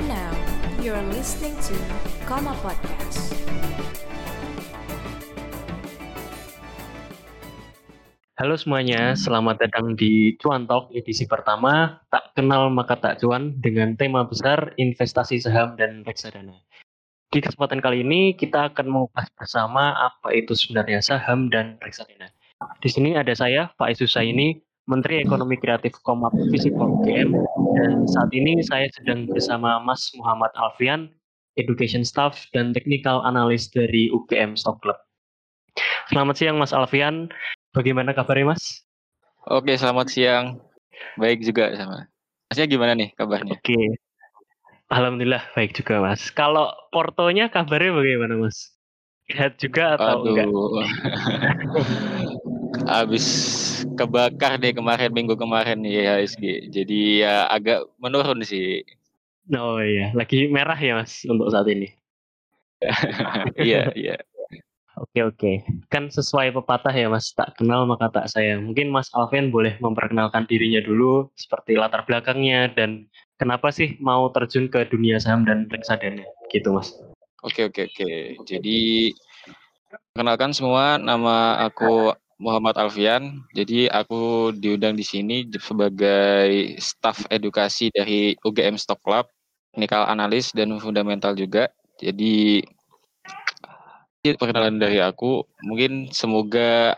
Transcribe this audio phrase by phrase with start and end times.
[0.00, 0.32] And now,
[0.80, 1.76] you're listening to
[2.24, 3.36] Koma Podcast.
[8.40, 13.92] Halo semuanya, selamat datang di Cuan Talk edisi pertama Tak Kenal Maka Tak Cuan dengan
[14.00, 16.56] tema besar investasi saham dan reksadana.
[17.28, 22.32] Di kesempatan kali ini kita akan mengupas bersama apa itu sebenarnya saham dan reksadana.
[22.80, 27.30] Di sini ada saya, Pak Isus ini Menteri Ekonomi Kreatif Komap Visipol UGM,
[27.78, 31.06] dan saat ini saya sedang bersama Mas Muhammad Alfian,
[31.54, 34.98] Education Staff dan Technical Analyst dari UGM Stock Club.
[36.10, 37.30] Selamat siang Mas Alfian,
[37.70, 38.82] Bagaimana kabarnya Mas?
[39.46, 40.58] Oke, selamat siang.
[41.14, 42.10] Baik juga sama.
[42.50, 43.54] Masnya gimana nih kabarnya?
[43.54, 43.78] Oke.
[44.90, 46.34] Alhamdulillah baik juga Mas.
[46.34, 48.74] Kalau portonya kabarnya bagaimana Mas?
[49.30, 50.34] Sehat juga atau Aduh.
[50.34, 50.50] enggak?
[52.90, 53.26] Habis
[53.94, 56.74] kebakar deh kemarin minggu kemarin nih HSG.
[56.74, 58.82] Jadi ya agak menurun sih.
[59.54, 61.94] Oh iya, lagi merah ya Mas untuk saat ini.
[63.60, 64.16] Iya, iya.
[64.98, 65.52] Oke oke,
[65.88, 68.68] kan sesuai pepatah ya Mas, tak kenal maka tak sayang.
[68.68, 73.06] Mungkin Mas Alvin boleh memperkenalkan dirinya dulu, seperti latar belakangnya dan
[73.40, 76.92] kenapa sih mau terjun ke dunia saham dan reksadana, gitu Mas.
[77.46, 78.10] Oke, oke, oke.
[78.44, 79.14] Jadi
[80.12, 83.44] kenalkan semua, nama aku Muhammad Alfian.
[83.52, 89.28] Jadi aku diundang di sini sebagai staf edukasi dari UGM Stock Club,
[89.76, 91.68] technical analis dan fundamental juga.
[92.00, 92.64] Jadi
[94.24, 96.96] perkenalan dari aku, mungkin semoga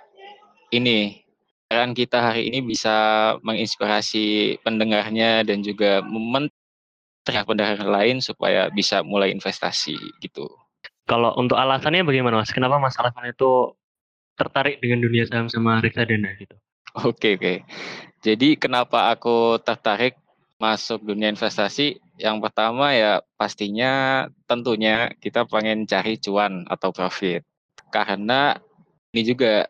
[0.71, 1.27] ini
[1.67, 9.35] peran kita hari ini bisa menginspirasi pendengarnya dan juga menteriak pendengar lain supaya bisa mulai
[9.35, 10.47] investasi gitu.
[11.03, 12.55] Kalau untuk alasannya bagaimana Mas?
[12.55, 13.75] Kenapa Mas Alvin itu
[14.37, 16.57] tertarik dengan dunia saham sama reksadana gitu?
[16.93, 17.55] Oke oke.
[18.23, 20.15] Jadi kenapa aku tertarik
[20.61, 21.99] masuk dunia investasi?
[22.21, 27.43] Yang pertama ya pastinya tentunya kita pengen cari cuan atau profit.
[27.89, 28.55] Karena
[29.13, 29.67] ini juga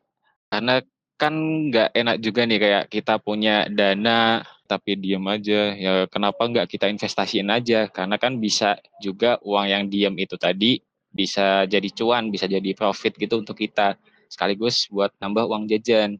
[0.51, 0.83] karena
[1.17, 1.35] kan
[1.71, 6.91] nggak enak juga nih kayak kita punya dana tapi diem aja ya kenapa nggak kita
[6.91, 12.51] investasiin aja karena kan bisa juga uang yang diem itu tadi bisa jadi cuan bisa
[12.51, 13.95] jadi profit gitu untuk kita
[14.33, 16.17] sekaligus buat nambah uang jajan.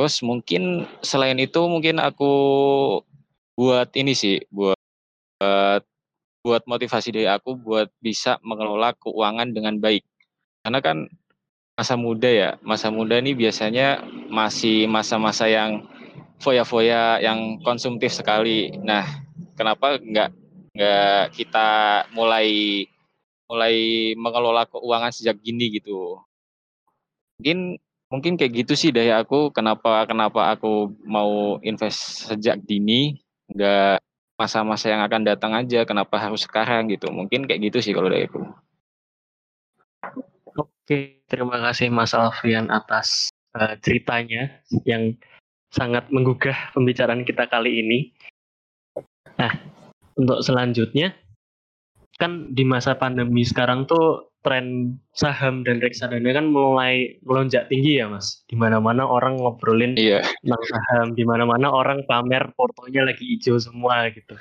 [0.00, 2.32] Terus mungkin selain itu mungkin aku
[3.52, 4.80] buat ini sih buat
[5.36, 5.84] buat
[6.42, 10.02] buat motivasi dari aku buat bisa mengelola keuangan dengan baik.
[10.64, 11.12] Karena kan
[11.76, 14.00] masa muda ya masa muda ini biasanya
[14.32, 15.84] masih masa-masa yang
[16.40, 18.72] foya-foya yang konsumtif sekali.
[18.80, 19.04] Nah
[19.54, 20.30] kenapa nggak
[20.72, 21.68] nggak kita
[22.16, 22.82] mulai
[23.44, 23.76] mulai
[24.16, 26.16] mengelola keuangan sejak gini gitu
[27.42, 27.74] mungkin
[28.06, 33.18] mungkin kayak gitu sih dari aku kenapa kenapa aku mau invest sejak dini
[33.50, 33.98] nggak
[34.38, 38.30] masa-masa yang akan datang aja kenapa harus sekarang gitu mungkin kayak gitu sih kalau dari
[38.30, 38.46] aku
[40.52, 45.16] Oke, terima kasih Mas Alfian atas uh, ceritanya yang
[45.72, 47.98] sangat menggugah pembicaraan kita kali ini.
[49.40, 49.56] Nah,
[50.18, 51.16] untuk selanjutnya
[52.20, 58.10] kan di masa pandemi sekarang tuh tren saham dan reksadana kan mulai melonjak tinggi ya
[58.10, 58.42] mas.
[58.50, 64.10] Di mana-mana orang ngobrolin iya tentang saham, di mana-mana orang pamer portonya lagi hijau semua
[64.10, 64.34] gitu.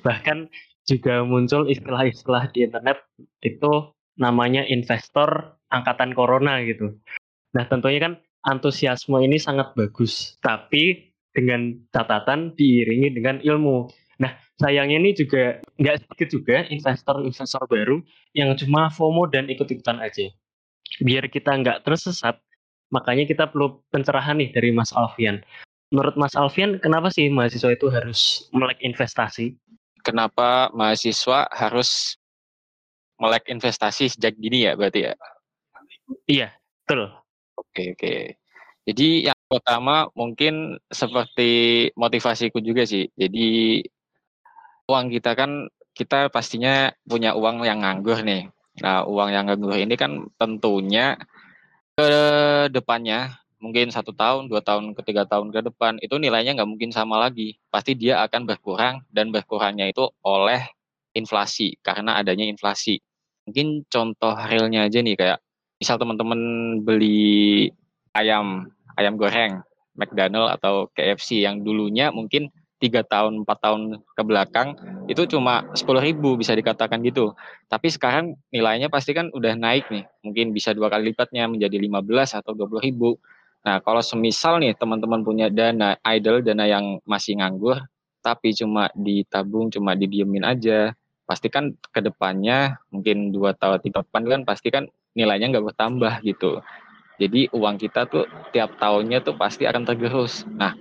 [0.00, 0.48] Bahkan
[0.88, 3.04] juga muncul istilah-istilah di internet
[3.44, 6.96] itu namanya investor angkatan corona gitu.
[7.52, 8.12] Nah tentunya kan
[8.44, 13.88] antusiasme ini sangat bagus, tapi dengan catatan diiringi dengan ilmu.
[14.20, 17.98] Nah sayangnya ini juga nggak sedikit juga investor-investor baru
[18.36, 20.30] yang cuma FOMO dan ikut-ikutan aja.
[21.02, 22.38] Biar kita nggak tersesat,
[22.94, 25.42] makanya kita perlu pencerahan nih dari Mas Alfian.
[25.90, 29.58] Menurut Mas Alfian, kenapa sih mahasiswa itu harus melek investasi?
[30.04, 32.20] kenapa mahasiswa harus
[33.16, 35.16] melek investasi sejak dini ya berarti ya
[36.28, 36.52] Iya,
[36.84, 37.08] betul.
[37.56, 38.14] Oke oke.
[38.84, 43.08] Jadi yang pertama mungkin seperti motivasiku juga sih.
[43.16, 43.80] Jadi
[44.88, 48.50] uang kita kan kita pastinya punya uang yang nganggur nih.
[48.82, 51.14] Nah uang yang nganggur ini kan tentunya
[51.94, 52.10] ke
[52.74, 57.16] depannya mungkin satu tahun, dua tahun, ketiga tahun ke depan itu nilainya nggak mungkin sama
[57.16, 57.56] lagi.
[57.72, 60.60] Pasti dia akan berkurang dan berkurangnya itu oleh
[61.16, 63.00] inflasi karena adanya inflasi.
[63.48, 65.38] Mungkin contoh realnya aja nih kayak
[65.78, 66.40] misal teman-teman
[66.82, 67.70] beli
[68.12, 69.62] ayam ayam goreng
[69.94, 72.50] McDonald atau KFC yang dulunya mungkin
[72.84, 73.80] tiga tahun empat tahun
[74.12, 74.76] ke belakang
[75.08, 77.32] itu cuma sepuluh ribu bisa dikatakan gitu
[77.72, 82.44] tapi sekarang nilainya pasti kan udah naik nih mungkin bisa dua kali lipatnya menjadi 15
[82.44, 83.16] atau 20 ribu
[83.64, 87.80] nah kalau semisal nih teman-teman punya dana idle dana yang masih nganggur
[88.20, 90.92] tapi cuma ditabung cuma didiemin aja
[91.24, 94.84] pasti kan ke depannya mungkin dua tahun tiga depan kan pasti kan
[95.16, 96.60] nilainya nggak bertambah gitu.
[97.16, 100.42] Jadi uang kita tuh tiap tahunnya tuh pasti akan tergerus.
[100.50, 100.74] Nah,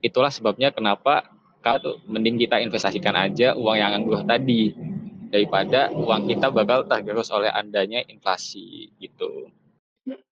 [0.00, 1.28] itulah sebabnya kenapa
[1.64, 4.76] kalau tuh mending kita investasikan aja uang yang anggur tadi
[5.32, 9.48] daripada uang kita bakal tergerus oleh adanya inflasi gitu.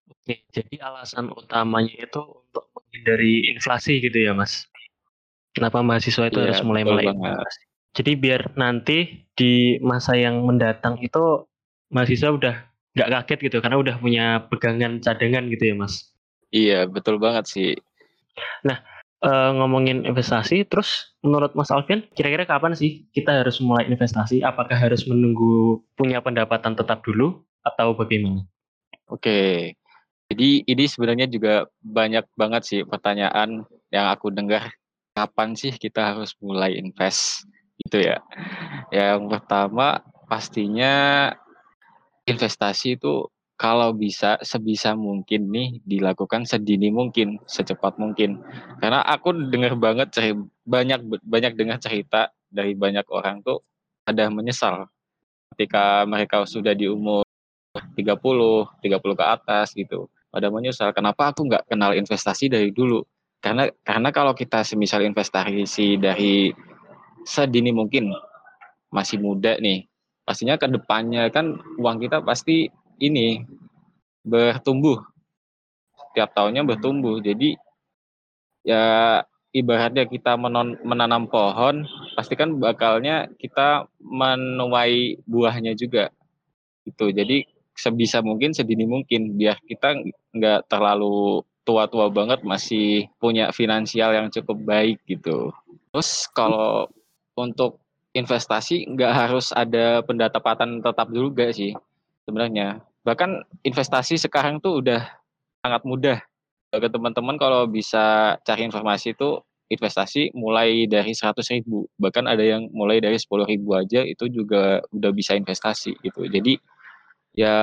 [0.07, 4.69] Oke, jadi alasan utamanya itu untuk menghindari inflasi gitu ya, Mas?
[5.51, 7.05] Kenapa mahasiswa itu Iya, harus mulai mulai?
[7.93, 11.45] Jadi biar nanti di masa yang mendatang itu
[11.91, 12.55] mahasiswa udah
[12.93, 16.13] nggak kaget gitu karena udah punya pegangan cadangan gitu ya, Mas?
[16.53, 17.69] Iya, betul banget sih.
[19.23, 24.43] Eh, ngomongin investasi, terus menurut Mas Alvin, kira-kira kapan sih kita harus mulai investasi?
[24.43, 28.43] Apakah harus menunggu punya pendapatan tetap dulu atau bagaimana?
[29.07, 29.71] Oke.
[30.27, 33.63] Jadi ini sebenarnya juga banyak banget sih pertanyaan
[33.95, 34.75] yang aku dengar.
[35.15, 37.47] Kapan sih kita harus mulai invest?
[37.79, 38.19] Gitu ya.
[38.91, 41.31] Yang pertama pastinya
[42.27, 48.41] investasi itu kalau bisa sebisa mungkin nih dilakukan sedini mungkin, secepat mungkin.
[48.81, 53.61] Karena aku dengar banget ceri- banyak banyak dengar cerita dari banyak orang tuh
[54.03, 54.89] ada menyesal
[55.53, 57.23] ketika mereka sudah di umur
[57.93, 60.09] 30, 30 ke atas gitu.
[60.33, 63.05] Pada menyesal kenapa aku nggak kenal investasi dari dulu.
[63.37, 66.49] Karena karena kalau kita semisal investasi dari
[67.23, 68.09] sedini mungkin
[68.89, 69.85] masih muda nih,
[70.25, 72.71] pastinya ke depannya kan uang kita pasti
[73.03, 73.43] ini
[74.23, 75.03] bertumbuh.
[76.15, 77.19] Tiap tahunnya bertumbuh.
[77.19, 77.59] Jadi
[78.63, 79.19] ya
[79.51, 81.83] ibaratnya kita menon- menanam pohon,
[82.15, 86.09] pasti kan bakalnya kita menuai buahnya juga
[86.87, 87.11] gitu.
[87.11, 87.43] Jadi
[87.75, 89.99] sebisa mungkin sedini mungkin biar kita
[90.33, 95.51] nggak terlalu tua-tua banget masih punya finansial yang cukup baik gitu.
[95.91, 96.91] Terus kalau
[97.33, 97.79] untuk
[98.13, 101.73] investasi nggak harus ada pendapatan tetap juga sih
[102.27, 102.83] sebenarnya.
[103.03, 105.03] Bahkan investasi sekarang tuh udah
[105.63, 106.17] sangat mudah.
[106.73, 109.37] Bagi teman-teman kalau bisa cari informasi itu
[109.71, 114.83] investasi mulai dari 100 ribu bahkan ada yang mulai dari 10 ribu aja itu juga
[114.93, 116.61] udah bisa investasi gitu jadi
[117.33, 117.55] ya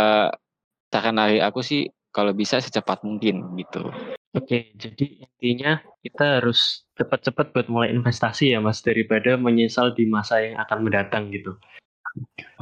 [0.90, 3.94] saran dari aku sih kalau bisa secepat mungkin gitu
[4.31, 10.38] Oke, jadi intinya kita harus cepat-cepat buat mulai investasi ya, Mas, daripada menyesal di masa
[10.38, 11.58] yang akan mendatang gitu.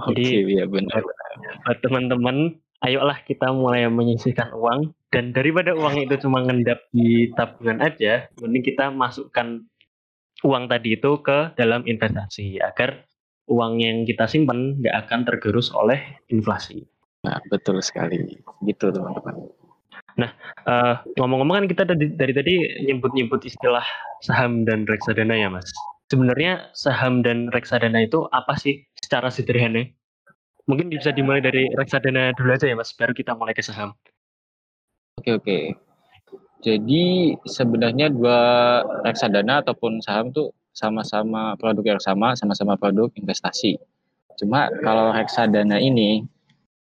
[0.01, 1.05] oke Jadi ya benar
[1.69, 7.81] buat teman-teman, ayolah kita mulai menyisihkan uang dan daripada uang itu cuma ngendap di tabungan
[7.81, 9.65] aja, mending kita masukkan
[10.45, 13.09] uang tadi itu ke dalam investasi agar
[13.49, 15.99] uang yang kita simpan nggak akan tergerus oleh
[16.31, 16.85] inflasi.
[17.27, 19.51] nah, betul sekali gitu teman-teman
[20.19, 22.55] Eh, ngomong-ngomong kan kita dari, dari tadi
[22.91, 23.87] nyebut-nyebut istilah
[24.21, 25.71] saham dan reksadana ya mas.
[26.11, 29.87] Sebenarnya saham dan reksadana itu apa sih secara sederhana?
[30.69, 33.97] Mungkin bisa dimulai dari reksadana dulu aja ya mas, baru kita mulai ke saham.
[35.19, 35.59] oke oke
[36.63, 38.39] jadi sebenarnya dua
[39.03, 43.83] reksadana ataupun saham tuh sama-sama produk yang sama sama-sama produk investasi
[44.39, 46.23] cuma kalau reksadana ini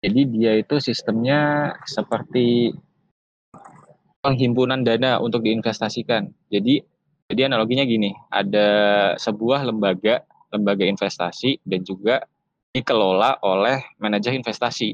[0.04, 2.76] jadi dia itu sistemnya seperti
[4.20, 6.30] penghimpunan dana untuk diinvestasikan.
[6.50, 6.82] Jadi
[7.26, 8.68] jadi analoginya gini, ada
[9.18, 10.22] sebuah lembaga
[10.54, 12.22] lembaga investasi dan juga
[12.76, 14.92] dikelola oleh manajer investasi.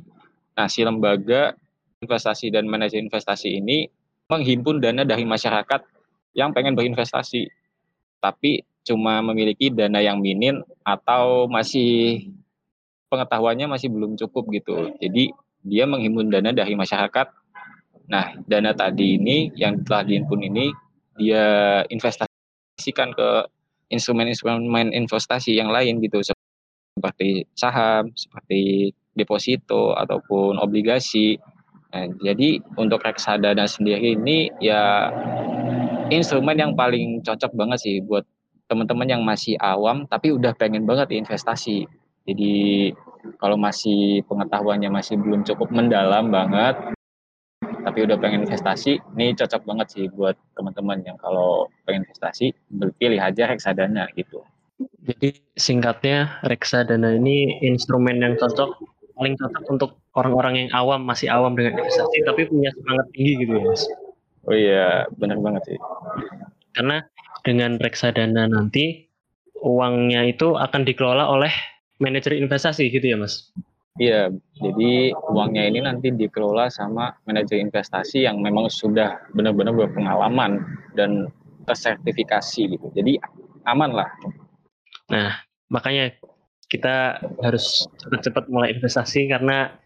[0.54, 1.58] Nah, si lembaga
[1.98, 3.90] investasi dan manajer investasi ini
[4.30, 5.80] menghimpun dana dari masyarakat
[6.38, 7.50] yang pengen berinvestasi,
[8.22, 12.30] tapi cuma memiliki dana yang minim atau masih
[13.10, 14.94] pengetahuannya masih belum cukup gitu.
[15.02, 17.42] Jadi dia menghimpun dana dari masyarakat
[18.12, 20.68] Nah, dana tadi ini yang telah dihimpun ini
[21.16, 23.28] dia investasikan ke
[23.88, 26.20] instrumen-instrumen investasi yang lain gitu
[27.02, 31.34] seperti saham, seperti deposito ataupun obligasi.
[31.90, 35.10] Nah, jadi untuk reksadana sendiri ini ya
[36.14, 38.22] instrumen yang paling cocok banget sih buat
[38.70, 41.90] teman-teman yang masih awam tapi udah pengen banget investasi.
[42.22, 42.54] Jadi
[43.42, 46.94] kalau masih pengetahuannya masih belum cukup mendalam banget,
[47.82, 52.54] tapi udah pengen investasi, ini cocok banget sih buat teman-teman yang kalau pengen investasi,
[52.98, 54.46] pilih aja reksadana gitu.
[55.02, 58.78] Jadi singkatnya reksadana ini instrumen yang cocok
[59.18, 63.52] paling cocok untuk orang-orang yang awam masih awam dengan investasi tapi punya semangat tinggi gitu
[63.54, 63.82] ya mas.
[64.42, 65.78] Oh iya, benar banget sih.
[66.74, 67.06] Karena
[67.46, 69.06] dengan reksadana nanti
[69.62, 71.52] uangnya itu akan dikelola oleh
[72.02, 73.54] manajer investasi gitu ya mas.
[74.00, 80.64] Iya, jadi uangnya ini nanti dikelola sama manajer investasi yang memang sudah benar-benar berpengalaman
[80.96, 81.28] dan
[81.68, 82.86] tersertifikasi gitu.
[82.96, 83.20] Jadi
[83.68, 84.10] aman lah.
[85.12, 86.16] Nah makanya
[86.72, 89.76] kita harus cepat-cepat mulai investasi karena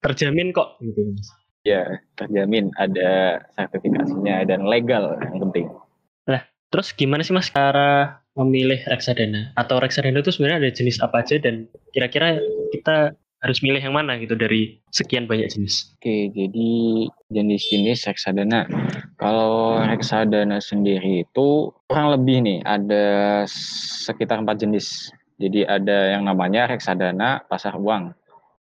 [0.00, 1.12] terjamin kok gitu.
[1.60, 5.68] Ya, terjamin ada sertifikasinya dan legal yang penting.
[6.24, 6.40] Nah,
[6.72, 9.52] terus gimana sih Mas cara memilih reksadana?
[9.60, 12.40] Atau reksadana itu sebenarnya ada jenis apa aja dan kira-kira
[12.72, 15.96] kita harus milih yang mana gitu dari sekian banyak jenis?
[15.96, 16.70] Oke, jadi
[17.32, 18.68] jenis-jenis reksadana.
[19.16, 23.04] Kalau reksadana sendiri itu kurang lebih nih ada
[24.04, 25.08] sekitar empat jenis.
[25.40, 28.12] Jadi ada yang namanya reksadana pasar uang,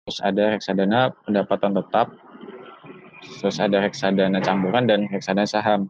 [0.05, 2.13] terus ada reksadana pendapatan tetap,
[3.41, 5.89] terus ada reksadana campuran dan reksadana saham.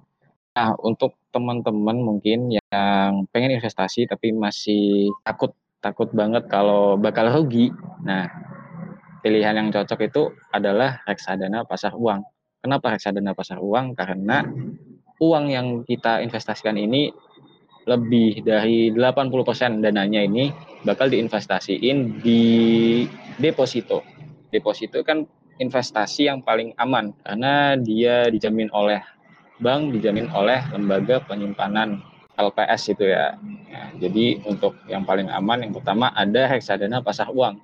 [0.55, 5.51] Nah, untuk teman-teman mungkin yang pengen investasi tapi masih takut
[5.83, 7.69] takut banget kalau bakal rugi.
[8.01, 8.25] Nah,
[9.21, 12.21] pilihan yang cocok itu adalah reksadana pasar uang.
[12.61, 13.93] Kenapa reksadana pasar uang?
[13.93, 14.43] Karena
[15.17, 17.09] uang yang kita investasikan ini
[17.87, 20.51] lebih dari 80% dananya ini
[20.83, 22.43] bakal diinvestasiin di
[23.39, 24.03] deposito.
[24.51, 25.23] Deposito kan
[25.57, 28.99] investasi yang paling aman karena dia dijamin oleh
[29.57, 32.03] bank, dijamin oleh lembaga penyimpanan
[32.37, 33.33] LPS itu ya.
[33.41, 37.57] Nah, jadi untuk yang paling aman yang pertama ada reksadana pasar uang.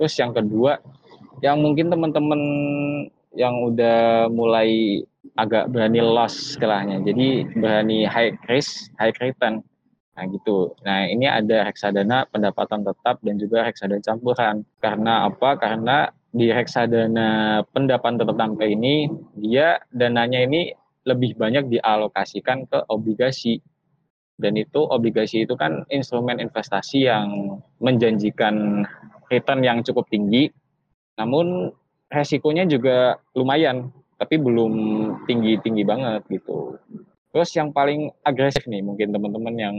[0.00, 0.80] Terus yang kedua
[1.44, 2.40] yang mungkin teman-teman
[3.36, 5.04] yang udah mulai
[5.36, 7.04] agak berani loss istilahnya.
[7.04, 9.60] Jadi berani high risk, high return.
[10.16, 10.72] Nah gitu.
[10.82, 14.64] Nah ini ada reksadana pendapatan tetap dan juga reksadana campuran.
[14.80, 15.60] Karena apa?
[15.60, 20.72] Karena di reksadana pendapatan tetap ini dia dananya ini
[21.04, 23.60] lebih banyak dialokasikan ke obligasi.
[24.40, 28.88] Dan itu obligasi itu kan instrumen investasi yang menjanjikan
[29.30, 30.50] return yang cukup tinggi.
[31.16, 31.70] Namun
[32.10, 34.72] resikonya juga lumayan tapi belum
[35.24, 36.76] tinggi-tinggi banget gitu.
[37.32, 39.76] Terus yang paling agresif nih, mungkin teman-teman yang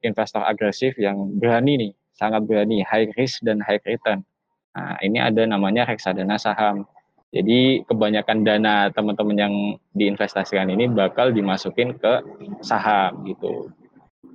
[0.00, 4.24] investor agresif yang berani nih, sangat berani, high risk dan high return.
[4.72, 6.88] Nah, ini ada namanya reksadana saham.
[7.34, 9.54] Jadi kebanyakan dana teman-teman yang
[9.92, 12.22] diinvestasikan ini bakal dimasukin ke
[12.64, 13.68] saham gitu.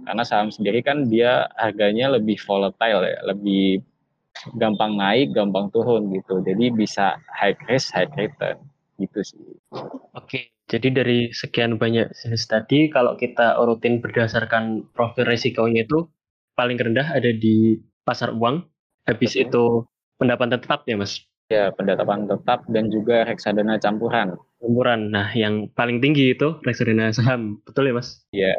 [0.06, 3.82] Karena saham sendiri kan dia harganya lebih volatile ya, lebih
[4.58, 6.41] gampang naik, gampang turun gitu.
[6.44, 8.58] Jadi bisa high risk, high return
[8.98, 9.41] gitu sih.
[10.17, 16.10] Oke, jadi dari sekian banyak jenis tadi, kalau kita urutin berdasarkan profil risikonya itu
[16.58, 18.65] paling rendah ada di pasar uang,
[19.06, 19.46] habis Betul.
[19.46, 19.63] itu
[20.17, 21.22] pendapatan tetap ya mas?
[21.48, 24.36] Ya, pendapatan tetap dan juga reksadana campuran.
[24.60, 28.20] Campuran, nah yang paling tinggi itu reksadana saham, betul ya mas?
[28.36, 28.51] Iya,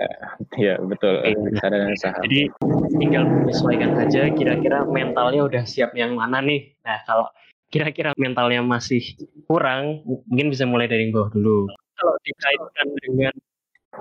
[0.57, 2.25] iya betul, Oke, reksadana saham.
[2.25, 2.49] Jadi
[2.97, 6.81] tinggal menyesuaikan aja kira-kira mentalnya udah siap yang mana nih.
[6.81, 7.29] Nah kalau
[7.69, 9.05] kira-kira mentalnya masih
[9.45, 11.69] kurang, mungkin bisa mulai dari bawah dulu.
[11.93, 13.35] Kalau dikaitkan dengan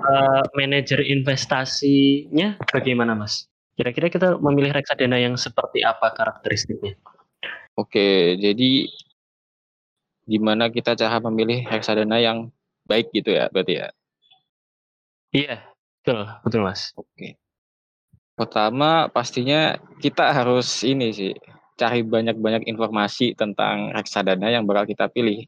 [0.00, 3.52] uh, manajer investasinya, bagaimana Mas?
[3.76, 6.96] Kira-kira kita memilih reksadana yang seperti apa karakteristiknya?
[7.78, 8.90] Oke, jadi
[10.26, 12.50] gimana kita cara memilih reksadana yang
[12.90, 13.88] baik gitu ya, berarti ya?
[15.30, 15.56] Iya,
[16.02, 16.90] betul, betul Mas.
[16.98, 17.38] Oke.
[18.34, 21.38] Pertama, pastinya kita harus ini sih,
[21.78, 25.46] cari banyak-banyak informasi tentang reksadana yang bakal kita pilih.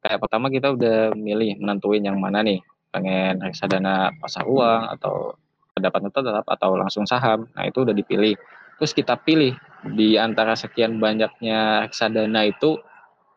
[0.00, 5.36] Kayak pertama kita udah milih menentuin yang mana nih, pengen reksadana pasar uang atau
[5.76, 7.44] pendapatan tetap atau langsung saham.
[7.52, 8.40] Nah, itu udah dipilih.
[8.78, 9.58] Terus kita pilih
[9.94, 12.78] di antara sekian banyaknya reksadana itu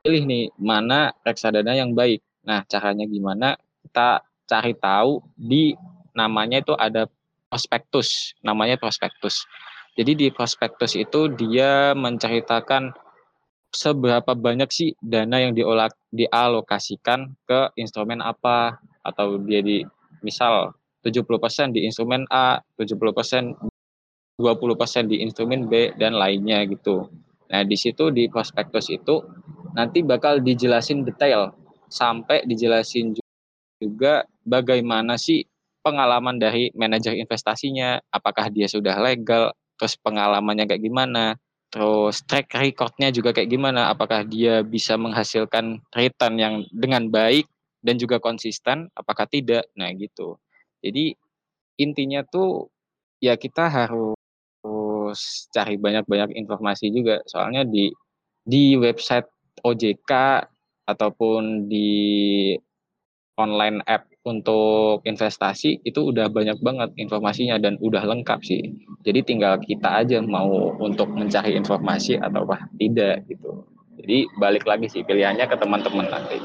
[0.01, 2.21] pilih nih mana reksadana yang baik.
[2.45, 3.57] Nah, caranya gimana?
[3.86, 5.74] Kita cari tahu di
[6.17, 7.05] namanya itu ada
[7.50, 9.45] prospektus, namanya prospektus.
[10.00, 12.95] Jadi di prospektus itu dia menceritakan
[13.71, 19.83] seberapa banyak sih dana yang diolah dialokasikan ke instrumen apa atau dia di
[20.19, 23.71] misal 70% di instrumen A, 70%
[24.41, 27.07] 20% di instrumen B dan lainnya gitu.
[27.51, 29.21] Nah, di situ di prospektus itu
[29.77, 31.53] nanti bakal dijelasin detail
[31.91, 33.13] sampai dijelasin
[33.77, 35.45] juga bagaimana sih
[35.81, 41.36] pengalaman dari manajer investasinya, apakah dia sudah legal terus pengalamannya kayak gimana,
[41.74, 47.50] terus track recordnya juga kayak gimana, apakah dia bisa menghasilkan return yang dengan baik
[47.81, 50.38] dan juga konsisten, apakah tidak, nah gitu.
[50.86, 51.17] Jadi
[51.81, 52.69] intinya tuh
[53.17, 54.13] ya kita harus
[55.53, 57.91] cari banyak-banyak informasi juga, soalnya di
[58.41, 59.30] di website
[59.62, 60.12] OJK
[60.89, 62.53] ataupun di
[63.38, 68.62] online app untuk investasi itu udah banyak banget informasinya dan udah lengkap sih.
[69.01, 73.65] Jadi tinggal kita aja mau untuk mencari informasi atau apa tidak gitu.
[74.01, 76.38] Jadi balik lagi sih pilihannya ke teman-teman nanti.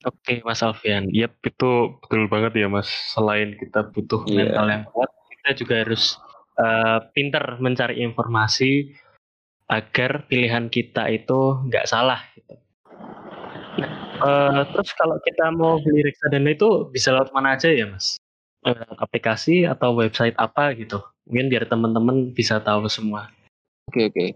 [0.00, 2.88] Oke Mas Alfian, yep itu betul banget ya Mas.
[3.12, 4.48] Selain kita butuh yeah.
[4.48, 6.16] mental yang kuat, kita juga harus
[6.60, 8.92] uh, pinter mencari informasi
[9.70, 12.54] agar pilihan kita itu nggak salah gitu.
[14.20, 18.20] Uh, terus kalau kita mau beli reksadana itu bisa lewat mana aja ya mas?
[18.60, 21.00] Lewat aplikasi atau website apa gitu?
[21.24, 23.32] Mungkin biar teman-teman bisa tahu semua.
[23.88, 24.26] Oke oke.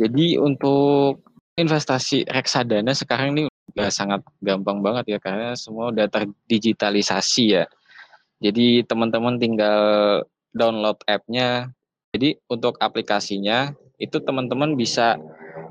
[0.00, 1.22] Jadi untuk
[1.54, 3.42] investasi reksadana sekarang ini
[3.76, 7.64] udah sangat gampang banget ya karena semua udah terdigitalisasi ya.
[8.40, 9.78] Jadi teman-teman tinggal
[10.54, 11.70] download app-nya.
[12.10, 15.20] Jadi untuk aplikasinya itu teman-teman bisa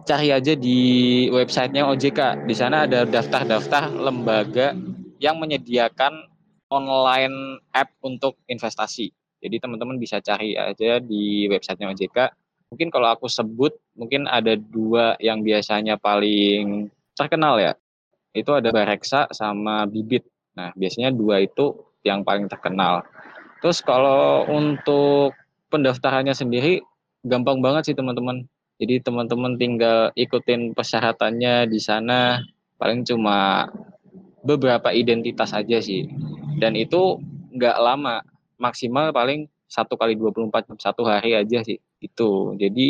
[0.08, 2.48] cari aja di websitenya OJK.
[2.48, 4.74] Di sana ada daftar-daftar lembaga
[5.20, 6.30] yang menyediakan
[6.72, 9.12] online app untuk investasi.
[9.40, 12.18] Jadi teman-teman bisa cari aja di websitenya OJK.
[12.70, 17.74] Mungkin kalau aku sebut, mungkin ada dua yang biasanya paling terkenal ya.
[18.30, 20.30] Itu ada Bareksa sama Bibit.
[20.54, 21.74] Nah, biasanya dua itu
[22.06, 23.02] yang paling terkenal.
[23.60, 25.36] Terus kalau untuk
[25.68, 26.80] pendaftarannya sendiri
[27.28, 28.48] gampang banget sih teman-teman.
[28.80, 32.40] Jadi teman-teman tinggal ikutin persyaratannya di sana
[32.80, 33.68] paling cuma
[34.40, 36.08] beberapa identitas aja sih.
[36.60, 37.20] Dan itu
[37.52, 38.24] nggak lama,
[38.56, 42.56] maksimal paling satu kali 24 jam satu hari aja sih itu.
[42.56, 42.88] Jadi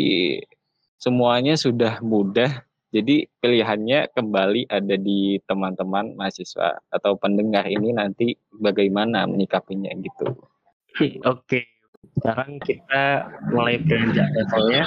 [0.94, 2.62] semuanya sudah mudah.
[2.90, 10.49] Jadi pilihannya kembali ada di teman-teman mahasiswa atau pendengar ini nanti bagaimana menyikapinya gitu.
[11.32, 11.68] Oke,
[12.18, 14.84] sekarang kita mulai beranjak levelnya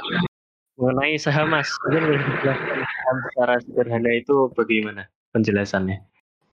[0.78, 1.70] mengenai saham mas.
[1.86, 6.02] Mungkin saham secara sederhana itu bagaimana penjelasannya?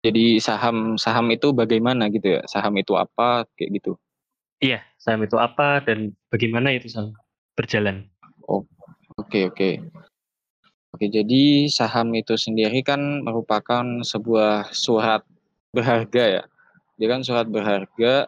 [0.01, 2.43] Jadi saham saham itu bagaimana gitu ya?
[2.49, 3.93] Saham itu apa kayak gitu?
[4.61, 7.17] Iya, saham itu apa dan bagaimana itu saham
[7.57, 8.09] berjalan?
[8.49, 8.65] Oh,
[9.17, 9.57] oke okay, oke.
[9.57, 9.75] Okay.
[10.91, 15.23] Oke, jadi saham itu sendiri kan merupakan sebuah surat
[15.71, 16.43] berharga ya.
[16.99, 18.27] Dia kan surat berharga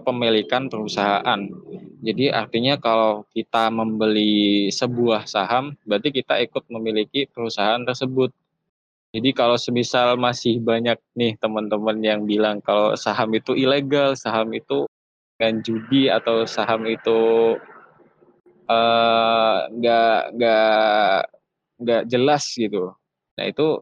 [0.00, 1.40] pemilikan perusahaan.
[2.04, 8.34] Jadi artinya kalau kita membeli sebuah saham, berarti kita ikut memiliki perusahaan tersebut.
[9.14, 14.90] Jadi kalau semisal masih banyak nih teman-teman yang bilang kalau saham itu ilegal, saham itu
[15.38, 17.54] kan judi atau saham itu
[18.66, 21.18] eh, nggak uh, nggak
[21.78, 22.90] nggak jelas gitu.
[23.38, 23.78] Nah itu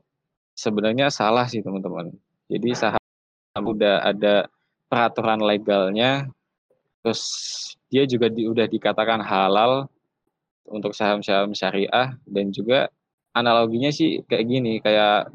[0.53, 2.13] sebenarnya salah sih teman-teman.
[2.53, 4.53] Jadi saham udah ada
[4.93, 6.29] peraturan legalnya,
[7.01, 7.25] terus
[7.89, 9.89] dia juga di, udah dikatakan halal
[10.69, 12.93] untuk saham-saham syariah dan juga
[13.33, 15.33] analoginya sih kayak gini, kayak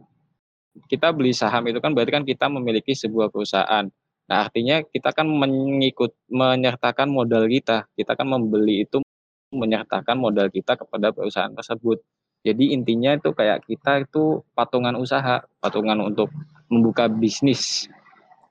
[0.86, 3.90] kita beli saham itu kan berarti kan kita memiliki sebuah perusahaan.
[4.30, 7.90] Nah, artinya kita kan mengikut menyertakan modal kita.
[7.98, 9.02] Kita kan membeli itu
[9.50, 11.98] menyertakan modal kita kepada perusahaan tersebut.
[12.46, 16.30] Jadi intinya itu kayak kita itu patungan usaha, patungan untuk
[16.70, 17.90] membuka bisnis.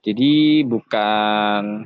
[0.06, 1.82] Jadi bukan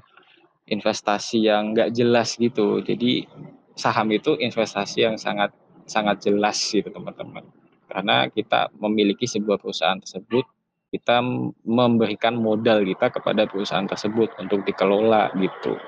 [0.68, 2.84] investasi yang nggak jelas gitu.
[2.84, 3.24] Jadi
[3.72, 5.56] saham itu investasi yang sangat
[5.88, 7.42] sangat jelas gitu teman-teman.
[7.88, 10.44] Karena kita memiliki sebuah perusahaan tersebut,
[10.92, 11.24] kita
[11.64, 15.80] memberikan modal kita kepada perusahaan tersebut untuk dikelola gitu.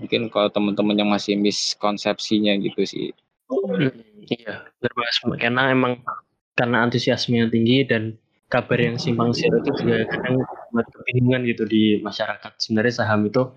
[0.00, 3.12] Mungkin kalau teman-teman yang masih miskonsepsinya gitu sih.
[3.50, 3.92] Hmm,
[4.30, 6.00] iya, berbahas karena emang
[6.56, 8.16] karena antusiasme yang tinggi dan
[8.48, 12.52] kabar yang simpang siur itu juga kadang buat kebingungan gitu di masyarakat.
[12.60, 13.48] Sebenarnya saham itu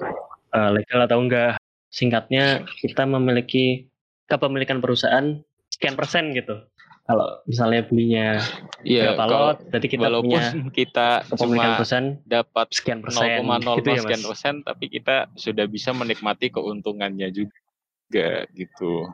[0.55, 1.59] uh, legal atau enggak?
[1.91, 3.91] Singkatnya kita memiliki
[4.31, 6.63] kepemilikan perusahaan sekian persen gitu.
[7.01, 8.39] Kalau misalnya belinya
[8.87, 13.99] iya, berapa lot, berarti kita punya kita cuma perusahaan dapat sekian persen, 0,0 gitu ya,
[14.05, 19.11] sekian persen, tapi kita sudah bisa menikmati keuntungannya juga gitu.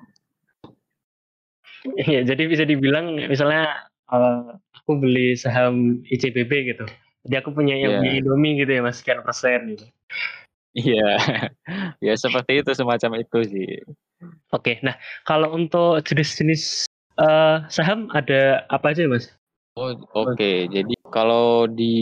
[1.95, 6.85] Iya, jadi bisa dibilang misalnya uh, aku beli saham ICBP gitu.
[7.27, 8.23] Jadi aku punya yang yeah.
[8.23, 9.85] Indomie gitu ya mas, sekian persen gitu.
[10.71, 11.19] Iya,
[12.07, 13.69] ya seperti itu semacam itu sih.
[14.55, 14.95] Oke, nah
[15.27, 16.87] kalau untuk jenis-jenis
[17.19, 19.35] uh, saham ada apa aja mas?
[19.77, 20.57] Oh, Oke, okay.
[20.71, 21.97] jadi kalau di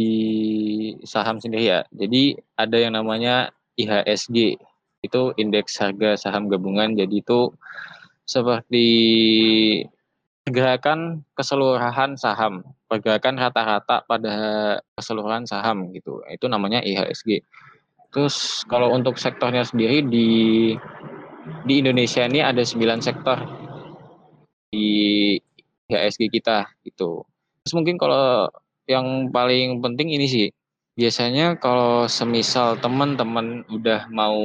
[1.03, 4.55] saham sendiri ya, jadi ada yang namanya IHSG,
[5.03, 6.95] itu indeks harga saham gabungan.
[6.95, 7.51] Jadi itu
[8.23, 8.87] seperti
[10.45, 14.33] pergerakan keseluruhan saham, pergerakan rata-rata pada
[14.93, 16.21] keseluruhan saham gitu.
[16.29, 17.41] Itu namanya IHSG.
[18.13, 20.29] Terus kalau untuk sektornya sendiri di
[21.65, 23.41] di Indonesia ini ada 9 sektor
[24.69, 25.33] di
[25.89, 27.25] IHSG kita gitu.
[27.65, 28.45] Terus mungkin kalau
[28.85, 30.47] yang paling penting ini sih
[30.93, 34.37] biasanya kalau semisal teman-teman udah mau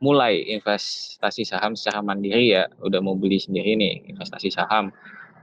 [0.00, 4.90] mulai investasi saham secara mandiri ya, udah mau beli sendiri nih investasi saham.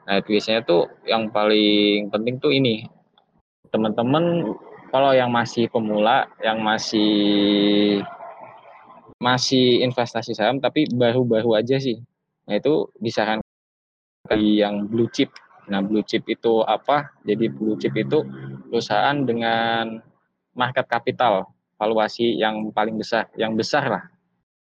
[0.10, 2.90] Nah, biasanya tuh yang paling penting tuh ini.
[3.70, 4.56] Teman-teman
[4.90, 8.02] kalau yang masih pemula, yang masih
[9.18, 11.98] masih investasi saham tapi baru-baru aja sih.
[12.48, 13.44] Nah itu disarankan
[14.40, 15.34] yang blue chip.
[15.68, 17.12] Nah blue chip itu apa?
[17.26, 18.24] Jadi blue chip itu
[18.70, 20.00] perusahaan dengan
[20.54, 24.04] market capital valuasi yang paling besar, yang besar lah.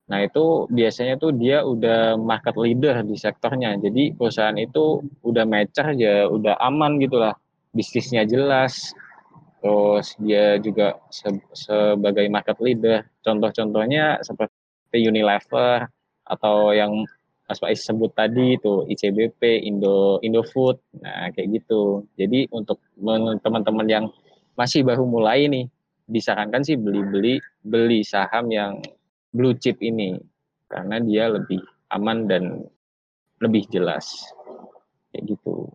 [0.09, 3.77] Nah itu biasanya tuh dia udah market leader di sektornya.
[3.77, 7.37] Jadi perusahaan itu udah mature ya, udah aman gitulah.
[7.77, 8.97] Bisnisnya jelas,
[9.61, 13.05] terus dia juga se sebagai market leader.
[13.21, 15.85] Contoh-contohnya seperti Unilever
[16.25, 17.05] atau yang
[17.49, 22.05] Mas Faiz sebut tadi itu ICBP, Indo Indofood, nah kayak gitu.
[22.16, 22.81] Jadi untuk
[23.40, 24.05] teman-teman yang
[24.53, 25.64] masih baru mulai nih,
[26.09, 28.81] disarankan sih beli-beli beli saham yang
[29.33, 30.17] blue chip ini
[30.69, 31.61] karena dia lebih
[31.93, 32.64] aman dan
[33.41, 34.29] lebih jelas
[35.12, 35.73] kayak gitu.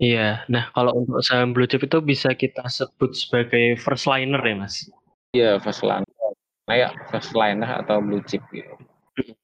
[0.00, 4.54] Iya, nah kalau untuk saham blue chip itu bisa kita sebut sebagai first liner ya
[4.56, 4.88] mas?
[5.36, 6.08] Iya first liner,
[6.64, 8.72] kayak first liner atau blue chip gitu.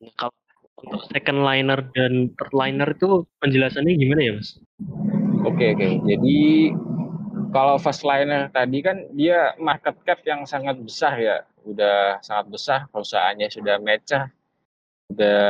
[0.00, 0.32] Nah, kalau
[0.80, 4.56] untuk second liner dan third liner itu penjelasannya gimana ya mas?
[5.44, 6.72] Oke oke, jadi
[7.52, 12.78] kalau first liner tadi kan dia market cap yang sangat besar ya, udah sangat besar
[12.90, 14.30] perusahaannya sudah mature,
[15.10, 15.42] sudah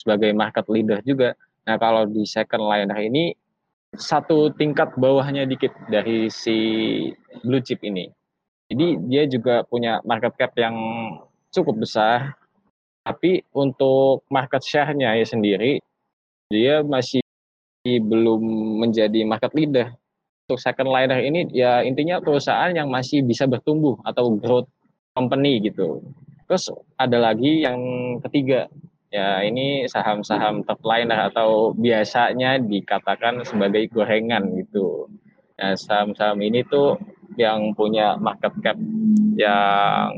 [0.00, 1.36] sebagai market leader juga.
[1.68, 3.36] Nah kalau di second liner ini
[3.94, 6.56] satu tingkat bawahnya dikit dari si
[7.42, 8.06] blue chip ini.
[8.70, 10.78] Jadi dia juga punya market cap yang
[11.50, 12.38] cukup besar,
[13.02, 15.82] tapi untuk market share-nya ya sendiri
[16.50, 17.22] dia masih
[17.82, 18.42] belum
[18.86, 19.90] menjadi market leader.
[20.50, 24.66] Untuk second liner ini ya intinya perusahaan yang masih bisa bertumbuh atau growth
[25.14, 26.02] company gitu.
[26.50, 27.78] Terus ada lagi yang
[28.26, 28.66] ketiga
[29.10, 35.10] Ya, ini saham-saham top liner atau biasanya dikatakan sebagai gorengan gitu.
[35.58, 36.94] Nah, saham-saham ini tuh
[37.34, 38.78] yang punya market cap
[39.34, 40.14] yang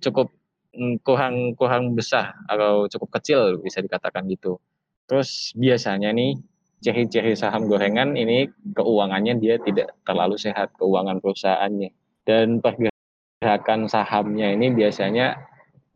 [0.00, 0.32] cukup
[0.72, 4.56] mm, kurang kurang besar atau cukup kecil bisa dikatakan gitu.
[5.04, 6.32] Terus biasanya nih
[6.78, 11.90] ciri-ciri saham gorengan ini keuangannya dia tidak terlalu sehat keuangan perusahaannya
[12.22, 15.48] dan pergerakan sahamnya ini biasanya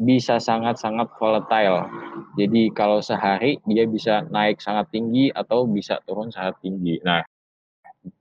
[0.02, 1.86] bisa sangat-sangat volatile.
[2.34, 6.98] Jadi kalau sehari dia bisa naik sangat tinggi atau bisa turun sangat tinggi.
[7.06, 7.22] Nah,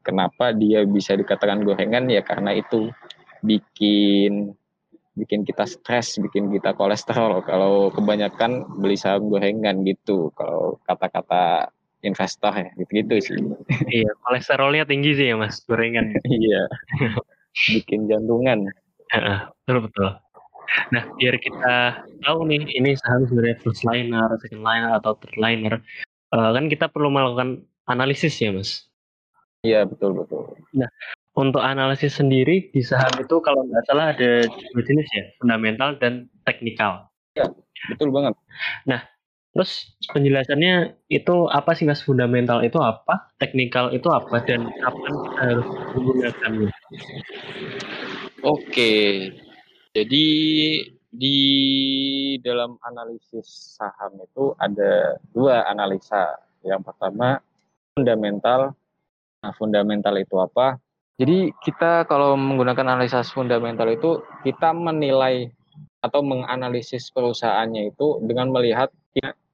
[0.05, 2.93] kenapa dia bisa dikatakan gorengan ya karena itu
[3.41, 4.53] bikin
[5.17, 10.29] bikin kita stres, bikin kita kolesterol kalau kebanyakan beli saham gorengan gitu.
[10.37, 13.37] Kalau kata-kata investor ya gitu-gitu sih.
[13.89, 16.13] Iya, kolesterolnya tinggi sih ya Mas, gorengan.
[16.27, 16.65] iya.
[17.67, 18.69] bikin jantungan.
[19.67, 20.09] betul betul.
[20.95, 25.83] Nah, biar kita tahu nih ini saham sebenarnya first liner, second liner atau third liner,
[26.31, 28.87] uh, kan kita perlu melakukan analisis ya, Mas?
[29.67, 30.55] Iya, betul betul.
[30.71, 30.87] Nah,
[31.35, 36.31] untuk analisis sendiri di saham itu kalau nggak salah ada dua jenis ya, fundamental dan
[36.47, 37.11] teknikal.
[37.35, 37.51] Iya,
[37.91, 38.33] betul banget.
[38.87, 39.03] Nah,
[39.51, 42.03] terus penjelasannya itu apa sih Mas?
[42.03, 43.31] Fundamental itu apa?
[43.37, 44.39] Teknikal itu apa?
[44.43, 46.69] Dan kapan kita harus menggunakannya?
[48.41, 48.93] Oke,
[49.91, 50.25] jadi
[51.11, 51.37] di
[52.39, 56.39] dalam analisis saham itu ada dua analisa.
[56.63, 57.43] Yang pertama
[57.93, 58.73] fundamental.
[59.41, 60.79] Nah, fundamental itu apa?
[61.19, 65.53] Jadi kita kalau menggunakan analisa fundamental itu kita menilai
[66.01, 68.89] atau menganalisis perusahaannya itu dengan melihat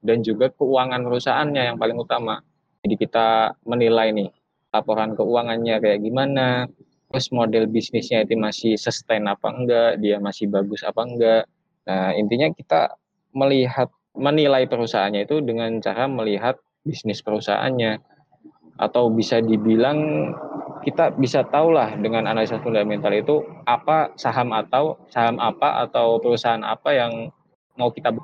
[0.03, 2.39] dan juga keuangan perusahaannya yang paling utama.
[2.85, 4.29] Jadi kita menilai nih
[4.71, 6.69] laporan keuangannya kayak gimana,
[7.11, 11.43] terus model bisnisnya itu masih sustain apa enggak, dia masih bagus apa enggak.
[11.87, 12.95] Nah, intinya kita
[13.35, 16.55] melihat menilai perusahaannya itu dengan cara melihat
[16.87, 17.99] bisnis perusahaannya
[18.77, 20.31] atau bisa dibilang
[20.85, 26.95] kita bisa tahulah dengan analisa fundamental itu apa saham atau saham apa atau perusahaan apa
[26.95, 27.11] yang
[27.75, 28.15] mau kita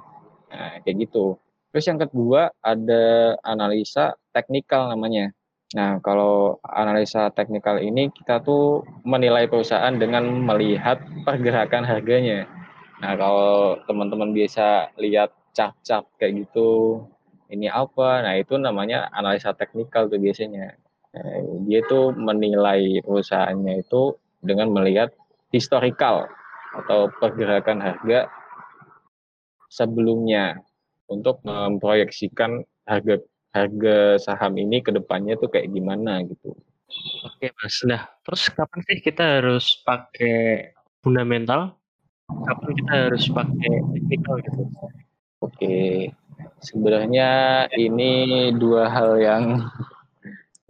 [0.50, 1.36] nah, kayak gitu.
[1.74, 5.34] Terus yang kedua ada analisa teknikal namanya.
[5.74, 12.46] Nah, kalau analisa teknikal ini kita tuh menilai perusahaan dengan melihat pergerakan harganya.
[13.02, 17.02] Nah, kalau teman-teman biasa lihat cap-cap kayak gitu,
[17.52, 18.24] ini apa?
[18.24, 20.76] Nah, itu namanya analisa teknikal tuh biasanya.
[21.14, 25.14] Nah, dia tuh menilai perusahaannya itu dengan melihat
[25.54, 26.28] historical
[26.74, 28.28] atau pergerakan harga
[29.70, 30.62] sebelumnya
[31.10, 33.22] untuk memproyeksikan harga
[33.54, 36.58] harga saham ini ke depannya tuh kayak gimana gitu.
[37.26, 41.78] Oke Mas, nah terus kapan sih kita harus pakai fundamental?
[42.26, 44.64] Kapan kita harus pakai teknikal gitu?
[45.44, 45.76] Oke,
[46.64, 47.32] sebenarnya
[47.76, 49.68] ini dua hal yang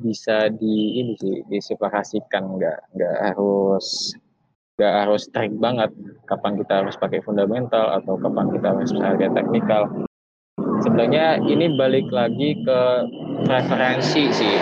[0.01, 2.57] bisa di ini sih diseparasikan.
[2.57, 4.17] Nggak nggak harus
[4.73, 5.93] nggak harus strict banget
[6.25, 9.83] kapan kita harus pakai fundamental atau kapan kita harus pakai teknikal.
[10.81, 12.81] Sebenarnya ini balik lagi ke
[13.45, 14.57] preferensi sih.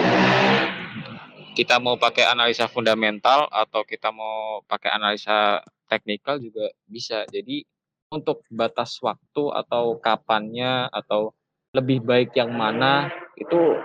[1.52, 7.28] Kita mau pakai analisa fundamental atau kita mau pakai analisa teknikal juga bisa.
[7.28, 7.63] Jadi
[8.12, 11.32] untuk batas waktu atau kapannya atau
[11.71, 13.08] lebih baik yang mana
[13.39, 13.80] itu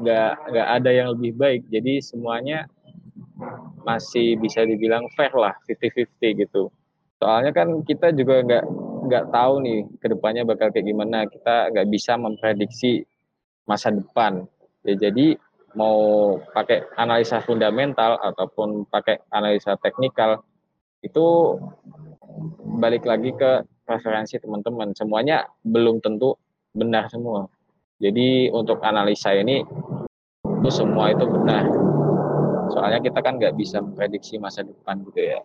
[0.00, 1.62] nggak nggak ada yang lebih baik.
[1.68, 2.64] Jadi semuanya
[3.84, 6.72] masih bisa dibilang fair lah 50-50 gitu.
[7.20, 8.64] Soalnya kan kita juga nggak
[9.08, 11.28] nggak tahu nih ke depannya bakal kayak gimana.
[11.28, 13.04] Kita nggak bisa memprediksi
[13.68, 14.48] masa depan.
[14.88, 15.36] Ya jadi
[15.76, 20.40] mau pakai analisa fundamental ataupun pakai analisa teknikal
[21.04, 21.54] itu
[22.78, 26.36] balik lagi ke preferensi teman-teman semuanya belum tentu
[26.72, 27.48] benar semua
[27.98, 29.66] jadi untuk analisa ini
[30.58, 31.66] itu semua itu benar.
[32.70, 35.40] Soalnya kita kan nggak bisa memprediksi masa depan gitu ya.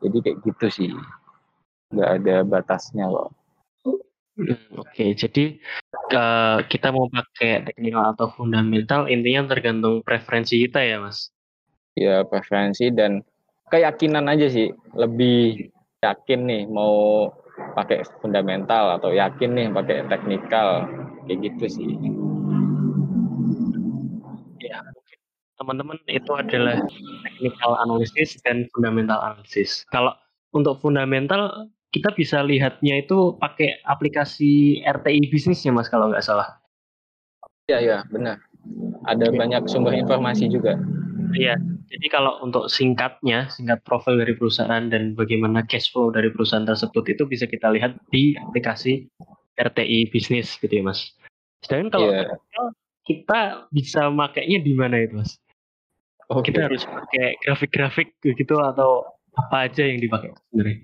[0.00, 0.90] Jadi kayak gitu sih.
[1.92, 3.28] Nggak ada batasnya loh.
[4.32, 5.10] Hmm, Oke, okay.
[5.12, 5.60] jadi
[6.16, 11.28] uh, kita mau pakai teknikal atau fundamental intinya tergantung preferensi kita ya, Mas.
[11.92, 13.20] Ya, preferensi dan
[13.68, 14.72] keyakinan aja sih.
[14.96, 15.68] Lebih
[16.02, 17.30] yakin nih mau
[17.78, 20.90] pakai fundamental atau yakin nih pakai teknikal
[21.30, 21.88] kayak gitu sih.
[24.58, 24.82] Ya
[25.62, 26.82] teman-teman itu adalah
[27.22, 30.10] technical analysis dan fundamental analysis kalau
[30.50, 36.58] untuk fundamental kita bisa lihatnya itu pakai aplikasi RTI bisnisnya mas kalau nggak salah.
[37.70, 38.42] Iya iya benar.
[39.06, 39.38] Ada ya.
[39.38, 40.74] banyak sumber informasi juga.
[41.36, 41.60] Iya
[41.92, 47.04] jadi kalau untuk singkatnya, singkat profil dari perusahaan dan bagaimana cash flow dari perusahaan tersebut
[47.12, 49.04] itu bisa kita lihat di aplikasi
[49.60, 51.12] RTI bisnis gitu ya mas.
[51.62, 52.72] Sedangkan kalau yeah.
[53.06, 55.38] kita bisa makainya di mana itu, Mas?
[56.26, 56.50] Okay.
[56.50, 59.06] Kita harus pakai grafik-grafik gitu atau
[59.38, 60.78] apa aja yang dipakai sebenarnya?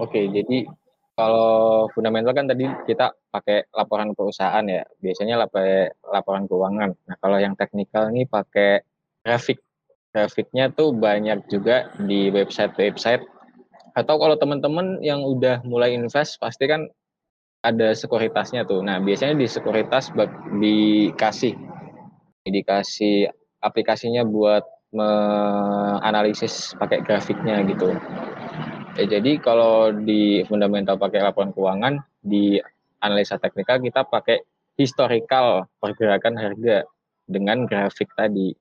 [0.00, 0.64] Oke, okay, jadi
[1.12, 6.90] kalau fundamental kan tadi kita pakai laporan perusahaan ya, biasanya pakai laporan keuangan.
[6.96, 8.80] Nah, kalau yang teknikal ini pakai
[9.22, 9.60] grafik.
[10.12, 13.24] Grafiknya tuh banyak juga di website-website.
[13.96, 16.88] Atau kalau teman-teman yang udah mulai invest, pasti kan
[17.64, 18.84] ada sekuritasnya tuh.
[18.84, 20.12] Nah, biasanya di sekuritas
[20.60, 21.56] dikasih
[22.42, 23.30] dikasih
[23.62, 27.96] aplikasinya buat menganalisis pakai grafiknya gitu.
[29.00, 32.60] Ya, jadi kalau di fundamental pakai laporan keuangan, di
[33.00, 34.44] analisa teknikal kita pakai
[34.76, 36.84] historical pergerakan harga
[37.24, 38.52] dengan grafik tadi.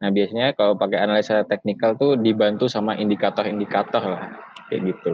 [0.00, 4.32] Nah, biasanya kalau pakai analisa teknikal tuh dibantu sama indikator-indikator lah,
[4.72, 5.12] kayak gitu.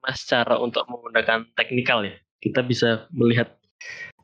[0.00, 2.16] Mas cara untuk menggunakan teknikal ya.
[2.40, 3.60] Kita bisa melihat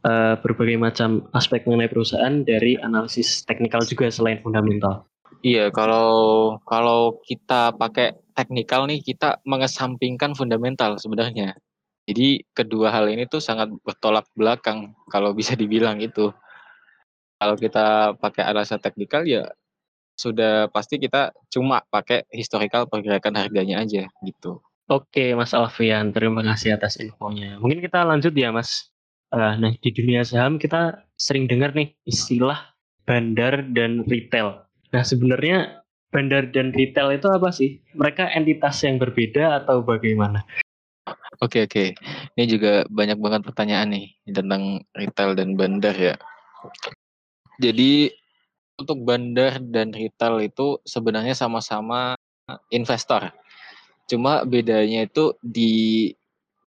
[0.07, 5.04] uh, berbagai macam aspek mengenai perusahaan dari analisis teknikal juga selain fundamental.
[5.44, 11.52] Iya, kalau kalau kita pakai teknikal nih kita mengesampingkan fundamental sebenarnya.
[12.09, 16.33] Jadi kedua hal ini tuh sangat bertolak belakang kalau bisa dibilang itu.
[17.38, 19.51] Kalau kita pakai analisa teknikal ya
[20.14, 24.62] sudah pasti kita cuma pakai historical pergerakan harganya aja gitu.
[24.85, 27.57] Oke, Mas Alfian, terima kasih atas infonya.
[27.57, 28.92] Mungkin kita lanjut ya, Mas.
[29.35, 32.77] Uh, nah, di dunia saham kita sering dengar nih istilah
[33.09, 34.62] bandar dan retail.
[34.94, 35.83] Nah, sebenarnya
[36.14, 37.83] bandar dan retail itu apa sih?
[37.97, 40.44] Mereka entitas yang berbeda atau bagaimana?
[41.42, 41.99] Oke, oke.
[42.38, 46.14] Ini juga banyak banget pertanyaan nih tentang retail dan bandar ya.
[47.59, 48.11] Jadi
[48.75, 52.19] untuk bandar dan retail itu sebenarnya sama-sama
[52.75, 53.31] investor
[54.05, 56.12] Cuma bedanya itu di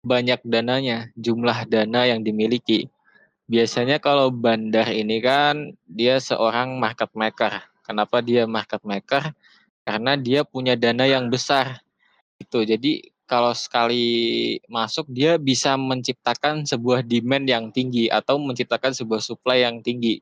[0.05, 2.93] banyak dananya, jumlah dana yang dimiliki.
[3.49, 7.65] Biasanya kalau bandar ini kan dia seorang market maker.
[7.85, 9.33] Kenapa dia market maker?
[9.85, 11.81] Karena dia punya dana yang besar.
[12.37, 12.65] Itu.
[12.65, 14.05] Jadi kalau sekali
[14.69, 20.21] masuk dia bisa menciptakan sebuah demand yang tinggi atau menciptakan sebuah supply yang tinggi.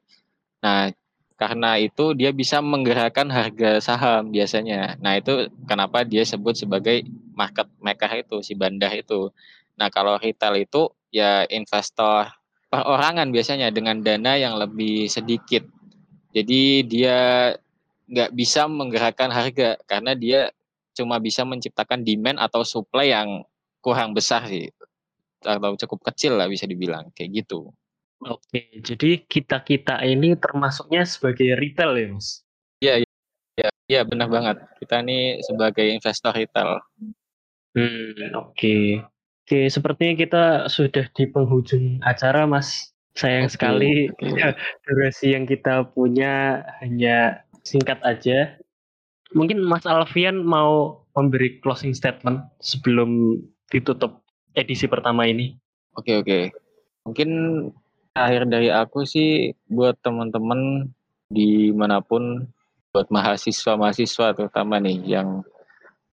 [0.62, 0.94] Nah,
[1.34, 4.94] karena itu dia bisa menggerakkan harga saham biasanya.
[5.02, 7.02] Nah, itu kenapa dia sebut sebagai
[7.34, 9.34] market maker itu, si bandar itu.
[9.74, 12.30] Nah, kalau retail itu ya investor
[12.72, 15.66] perorangan biasanya dengan dana yang lebih sedikit.
[16.32, 17.52] Jadi dia
[18.08, 20.48] nggak bisa menggerakkan harga karena dia
[20.96, 23.44] cuma bisa menciptakan demand atau supply yang
[23.84, 24.68] kurang besar sih
[25.42, 27.72] atau cukup kecil lah bisa dibilang kayak gitu.
[28.22, 32.28] Oke, jadi kita-kita ini termasuknya sebagai retail ya, Mas?
[32.78, 33.10] Iya, iya,
[33.58, 34.62] iya, ya, benar banget.
[34.78, 36.78] Kita ini sebagai investor retail.
[37.74, 39.02] Hmm, oke.
[39.42, 42.94] Oke, sepertinya kita sudah di penghujung acara, Mas.
[43.12, 44.56] Sayang okay, sekali okay.
[44.88, 48.56] durasi yang kita punya hanya singkat aja.
[49.32, 53.40] mungkin Mas Alfian mau memberi closing statement sebelum
[53.72, 54.20] ditutup
[54.52, 55.56] edisi pertama ini.
[55.96, 56.52] Oke oke.
[57.08, 57.28] Mungkin
[58.12, 60.92] akhir dari aku sih buat teman-teman
[61.32, 62.44] di mana pun,
[62.92, 65.40] buat mahasiswa-mahasiswa terutama nih yang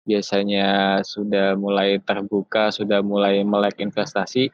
[0.08, 4.48] biasanya sudah mulai terbuka, sudah mulai melek investasi.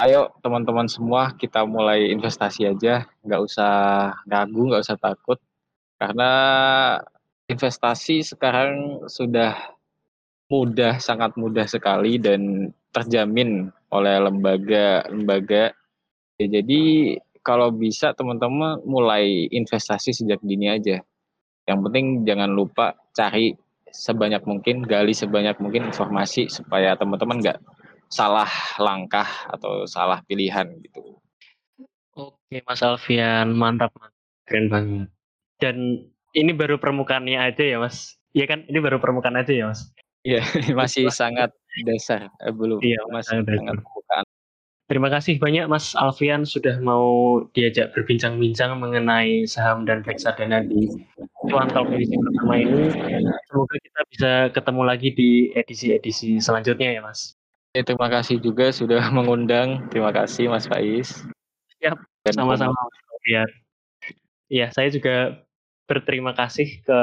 [0.00, 3.74] Ayo teman-teman semua kita mulai investasi aja, nggak usah
[4.26, 5.38] ragu, nggak usah takut,
[6.00, 6.32] karena
[7.46, 9.54] investasi sekarang sudah
[10.50, 15.76] mudah, sangat mudah sekali dan terjamin oleh lembaga-lembaga.
[16.40, 16.82] Ya, jadi
[17.42, 21.02] kalau bisa teman-teman mulai investasi sejak dini aja.
[21.66, 23.54] Yang penting jangan lupa cari
[23.92, 27.58] sebanyak mungkin, gali sebanyak mungkin informasi supaya teman-teman nggak
[28.08, 28.48] salah
[28.80, 31.20] langkah atau salah pilihan gitu.
[32.12, 33.92] Oke, Mas Alfian, mantap,
[34.44, 35.08] keren banget.
[35.60, 38.20] Dan ini baru permukaannya aja ya, Mas.
[38.32, 38.64] Iya kan?
[38.68, 39.92] Ini baru permukaan aja ya, Mas.
[40.24, 40.40] Iya,
[40.78, 41.52] masih sangat
[41.88, 43.58] dasar, eh, belum Iya, masih sangat dasar.
[43.64, 43.76] sangat.
[44.92, 50.84] Terima kasih banyak Mas Alfian sudah mau diajak berbincang-bincang mengenai saham dan reksadana di
[51.48, 52.92] Cuan Talk edisi pertama ini.
[53.48, 57.32] Semoga kita bisa ketemu lagi di edisi-edisi selanjutnya ya Mas.
[57.72, 59.88] Ya, terima kasih juga sudah mengundang.
[59.88, 61.24] Terima kasih Mas Faiz.
[61.80, 61.96] Siap,
[62.28, 63.48] Dan Sama-sama Mas Alfian.
[64.52, 65.40] Iya, saya juga
[65.88, 67.00] berterima kasih ke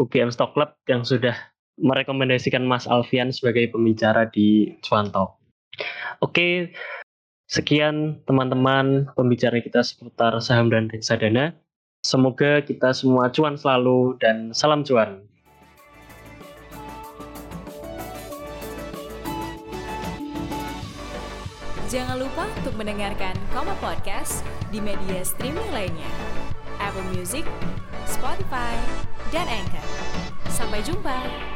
[0.00, 1.36] UGM Stock Club yang sudah
[1.76, 5.36] merekomendasikan Mas Alfian sebagai pembicara di Cuan Talk.
[6.20, 6.72] Oke,
[7.52, 11.52] sekian teman-teman pembicara kita seputar saham dan reksadana.
[12.00, 15.20] Semoga kita semua cuan selalu dan salam cuan.
[21.92, 24.40] Jangan lupa untuk mendengarkan Koma Podcast
[24.72, 26.08] di media streaming lainnya.
[26.80, 27.44] Apple Music,
[28.08, 28.72] Spotify,
[29.28, 29.84] dan Anchor.
[30.48, 31.51] Sampai jumpa.